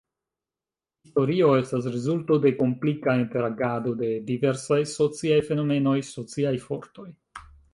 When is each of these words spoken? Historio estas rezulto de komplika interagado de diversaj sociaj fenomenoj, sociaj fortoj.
Historio 1.07 1.49
estas 1.57 1.89
rezulto 1.95 2.39
de 2.47 2.53
komplika 2.63 3.15
interagado 3.25 3.95
de 4.01 4.09
diversaj 4.33 4.81
sociaj 4.95 5.41
fenomenoj, 5.51 5.97
sociaj 6.13 6.57
fortoj. 6.69 7.11